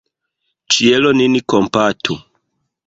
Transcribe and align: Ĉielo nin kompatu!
Ĉielo 0.75 1.11
nin 1.21 1.39
kompatu! 1.55 2.21